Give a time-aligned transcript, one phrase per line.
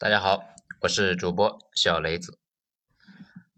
[0.00, 2.38] 大家好，我是主播小雷子。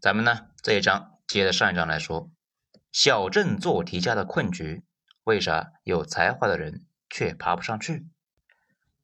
[0.00, 2.32] 咱们呢这一章接着上一章来说，
[2.90, 4.82] 小镇做题家的困局，
[5.22, 8.08] 为啥有才华的人却爬不上去？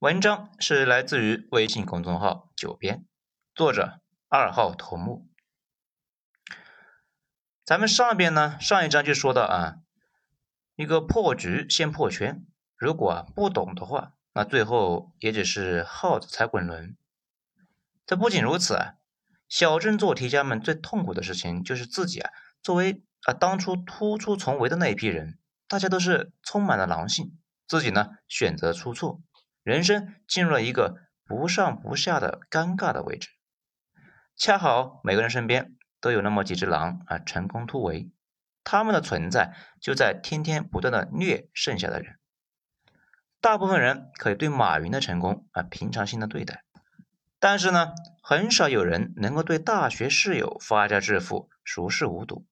[0.01, 3.07] 文章是来自于微信公众号九编，
[3.55, 5.29] 作者二号头目。
[7.65, 9.77] 咱们上边呢上一章就说到啊，
[10.75, 12.45] 一个破局先破圈，
[12.75, 16.97] 如果不懂的话，那最后也只是耗子踩滚轮。
[18.09, 18.95] 这不仅如此啊，
[19.51, 22.31] 小镇做题家们最痛苦的事情就是自己啊，
[22.63, 29.21] 作为啊当初突出重围的那一批人，大家都是充满了狼性，自己呢选择出错，
[29.63, 33.29] 人生进入了一个不上不下的尴尬的位置。
[34.39, 38.11] 恰好每个人身边都有那么几只狼啊，成功突围，
[38.65, 42.19] 他们的存在就在天天不断的虐剩下的人。
[43.43, 46.65] 大部分人可以对马云的成功啊平常心的对待。
[47.41, 52.45] 但是呢，很少有人能够对大学室友发家致富熟视无睹。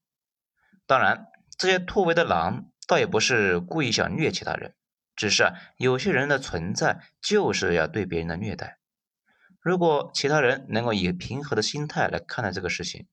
[0.87, 1.27] 当然，
[1.59, 4.77] 这些突围的狼倒也不是故意想虐其他人，
[5.17, 8.79] 只是啊，有些人的存在就是要对别人的虐待。
[9.61, 13.09] 如果其他人能够以平和的心态来看待这个事情，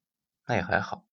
[0.46, 1.08] 那也还好。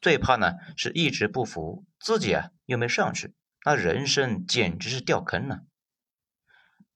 [0.00, 5.62] 最怕呢是一直不服，自己啊又没上去，那人生简直是掉坑了。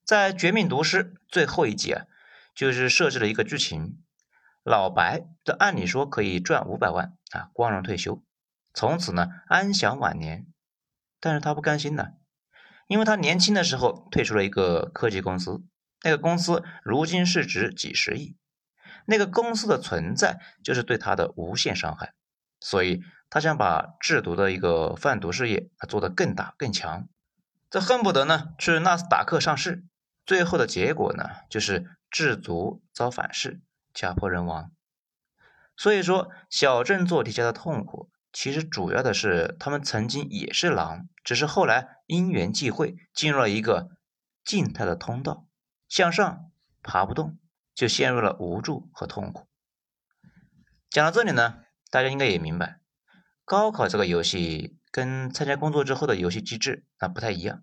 [0.04, 2.04] 在《绝命毒师》最后一集啊。
[2.58, 4.02] 就是设置了一个剧情，
[4.64, 8.24] 老白这按理说可以赚五百万啊，光荣退休，
[8.74, 10.44] 从此呢安享晚年。
[11.20, 12.08] 但是他不甘心呢，
[12.88, 15.62] 因为他年轻的时候退出了一个科技公司，
[16.02, 18.36] 那个公司如今市值几十亿，
[19.06, 22.12] 那个公司的存在就是对他的无限伤害，
[22.58, 27.06] 所以他想把制毒的一个贩毒事业啊做得更大更强，
[27.70, 29.84] 这恨不得呢去纳斯达克上市。
[30.28, 33.62] 最后的结果呢，就是制足遭反噬，
[33.94, 34.70] 家破人亡。
[35.74, 43.88] 所以说，小镇做题家的痛苦，其实主要的是他们曾经也是狼，只是后来因缘际会进入了一个
[44.44, 45.46] 静态的通道，
[45.88, 46.50] 向上
[46.82, 47.38] 爬不动，
[47.74, 49.48] 就陷入了无助和痛苦。
[50.90, 51.60] 讲到这里呢，
[51.90, 52.80] 大家应该也明白，
[53.46, 57.62] 高考这个游戏跟参加工作之后的游戏机制那不太一样，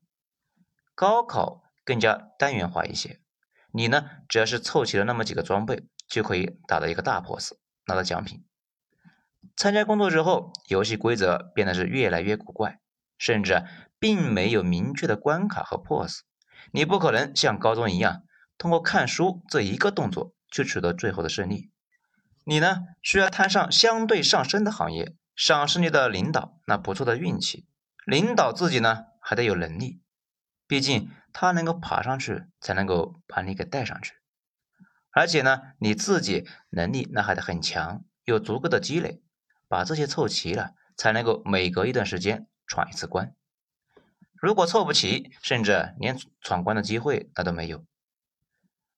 [0.95, 1.63] 高考。
[1.85, 3.21] 更加单元化一些，
[3.71, 7.53] 你呢，只要是凑齐了那么几个装备，就可以打到一个大 boss，
[7.85, 8.43] 拿到奖品。
[9.55, 12.79] 参加工作之后，游戏规则变得是越来越古怪，
[13.17, 13.63] 甚至
[13.99, 16.23] 并没有明确的关卡和 boss。
[16.71, 18.23] 你不可能像高中一样，
[18.57, 21.71] 通过看书这一个动作就取得最后的胜利。
[22.43, 27.65] 你呢，需要摊上相对上升的行业，赏识你的领导那不错的运气，
[28.05, 30.01] 领导自己呢，还得有能力。
[30.67, 34.13] 毕竟他能够爬上去，才能够把你给带上去。
[35.11, 39.21] 而且呢，你自己能力那还得很强，有足够的积累，
[39.67, 43.35] 把这些凑齐了，才能够每隔一段时间闯一次关。
[44.35, 47.85] 如果凑不齐，甚至连闯关的机会那都没有。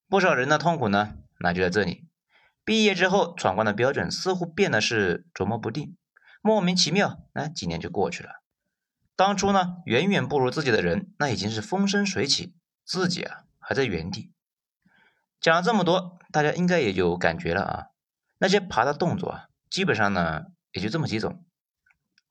[0.08, 2.06] 不少人的痛苦呢，那就在这里。
[2.64, 5.98] 毕业之后，闯关的标准似乎变得是琢磨不定，
[6.44, 8.44] 莫名其妙，那几年就过去了。
[9.18, 12.54] 当初呢，远远不如自己的人，那已经是风生水起，
[12.86, 14.32] 自己啊还在原地。
[15.42, 17.88] 讲了这么多，大家应该也有感觉了啊。
[18.38, 21.44] 那些爬的动作啊，基本上呢也就这么几种：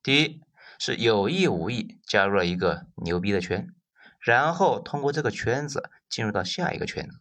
[0.01, 0.41] 第一
[0.79, 3.75] 是有意无意加入了一个牛逼的圈，
[4.21, 7.19] 然后通过这个圈子进入到下一个圈子；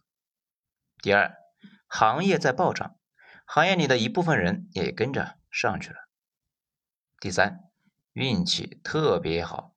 [1.02, 1.34] 第二，
[1.88, 2.96] 行业在暴涨，
[3.44, 5.98] 行业里的一部分人也跟着上去了；
[7.18, 7.64] 第三。
[8.16, 9.74] 运气特别好。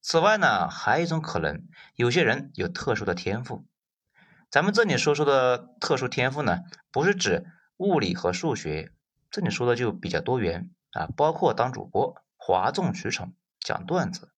[0.00, 3.64] 此外呢，还有一种可能，有些人有特殊的天赋。
[4.50, 7.46] 咱们这里说说的特殊天赋呢，不是指
[7.76, 8.90] 物理和数学，
[9.30, 14.32] 这里说的就比较多元啊，包括当主播、哗众取宠、讲段子。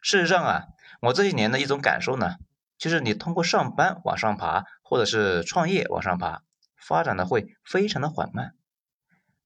[0.00, 0.64] 事实上啊，
[1.02, 2.34] 我这些年的一种感受呢，
[2.78, 6.42] 就是你通过上班往上爬，或者是创业往上爬，
[6.76, 8.56] 发展的会非常的缓慢。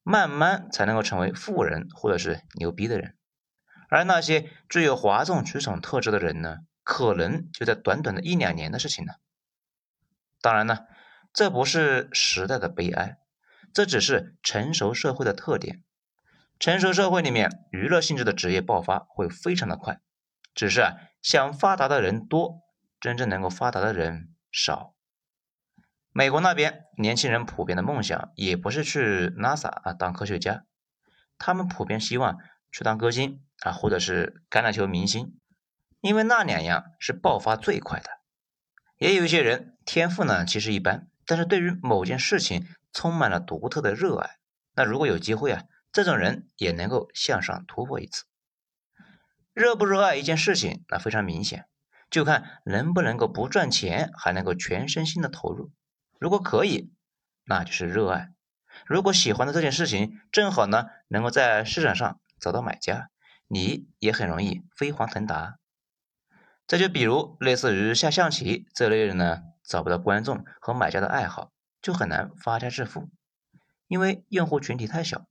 [0.08, 3.16] 慢慢才能够成为富人或者是牛逼的人，
[3.88, 9.14] 而那些具有哗众取宠特质的人呢，可能就在短短的一两年的事情呢。
[10.40, 10.86] 当然呢，
[11.32, 13.18] 这不是时代的悲哀，
[13.74, 15.82] 这只是成熟社会的特点。
[16.60, 20.00] 成熟社会里面，娱乐性质的职业爆发会非常的快，
[20.54, 22.60] 只是啊，想发达的人多，
[23.00, 24.94] 真正能够发达的人少。
[26.16, 30.64] 美国那边年轻人普遍的梦想也不是去 NASA 啊当科学家，
[31.36, 32.38] 他们普遍希望
[32.72, 35.38] 去当歌星啊，或者是橄榄球明星，
[36.00, 38.08] 因为那两样是爆发最快的。
[38.96, 44.38] 也有一些人天赋呢其实一般，但是对于某件事情充满了独特的热爱。
[44.74, 48.24] 那如果有机会啊，这种人也能够向上突破一次。
[49.52, 51.66] 热不热爱一件事情，那非常明显，
[52.08, 55.70] 就看能不能够不赚钱还能够全身心的投入。
[56.18, 56.92] 如果可以，
[57.44, 58.32] 那就是热爱；
[58.86, 63.10] 如果喜欢的这件事情正好呢，能够在市场上找到买家，
[63.46, 65.58] 你也很容易飞黄腾达。
[66.66, 73.08] 这就比如类似于下象棋这类人呢，找不到观众和买家的爱好，就很难发家致富，
[73.86, 75.26] 因为用户群体太小。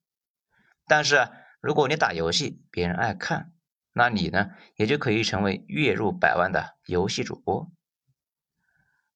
[0.88, 1.30] 但是
[1.60, 3.52] 如果你打游戏，别人爱看，
[3.92, 7.70] 那你呢，也就可以成为月入百万的游戏主播。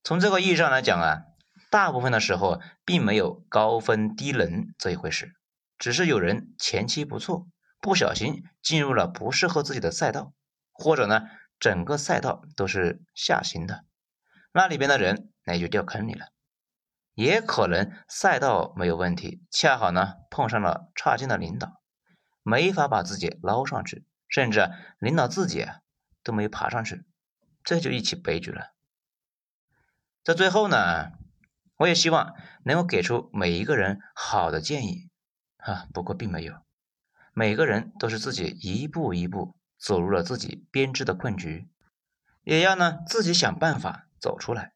[0.03, 1.23] 从这个意义上来讲啊，
[1.69, 5.35] 大部分的时候并没有高分低能这一回事，
[5.77, 7.47] 只是有人前期不错，
[7.79, 10.33] 不小心进入了不适合自己的赛道，
[10.71, 11.29] 或者呢。
[11.59, 13.83] 整个赛道都是下行的，
[14.53, 16.27] 那里边的人那就掉坑里了。
[17.15, 21.81] 也可能赛道没有问题，恰好呢碰上了差劲的领导，
[22.43, 25.67] 没法把自己捞上去，甚至领导自己
[26.23, 27.03] 都没爬上去，
[27.61, 28.73] 这就一起悲剧了。
[30.23, 31.11] 在最后呢，
[31.79, 35.09] 我也希望能够给出每一个人好的建议
[35.57, 36.53] 啊，不过并没有，
[37.33, 39.55] 每个人都是自己一步一步。
[39.81, 41.69] 走入了自己编织的困局，
[42.43, 44.73] 也要呢自己想办法走出来。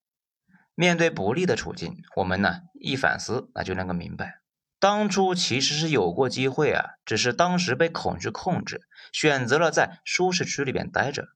[0.76, 4.40] 面对不利的处境，我们呢一反思，那就能够明白，
[4.80, 11.28] 当初其实是有过机会啊，只是当时被恐惧控制，选择了在舒适区里边待着，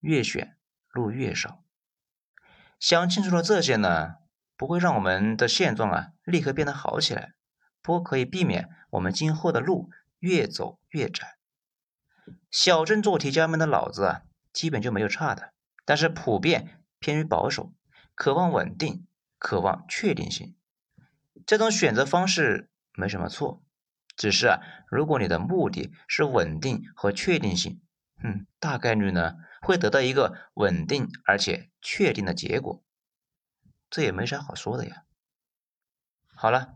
[0.00, 0.58] 越选
[0.90, 1.64] 路越少。
[2.78, 4.16] 想清楚了这些呢，
[4.56, 7.34] 不会让我们的现状啊立刻变得好起来，
[7.82, 11.36] 不过可以避免我们今后的路越走越窄。
[12.50, 14.22] 小镇做题家们的脑子啊，
[14.52, 15.52] 基本就没有差的，
[15.84, 17.74] 但是普遍偏于保守，
[18.14, 19.06] 渴望稳定，
[19.38, 20.56] 渴望确定性。
[21.46, 23.62] 这种选择方式没什么错，
[24.16, 27.80] 只是啊，如果你的目的是稳定和确定性，
[28.24, 32.82] 嗯，大概率呢会得到一个稳定而且确定的结果，
[33.96, 35.04] 这也没啥好说的呀。
[36.34, 36.74] 好了，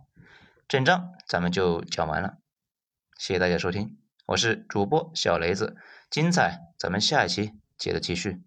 [0.66, 2.38] 整章咱们就讲完了，
[3.18, 3.98] 谢谢大家收听。
[4.24, 5.76] 我是主播小雷子，
[6.08, 8.42] 精彩，咱们下一期接着继续。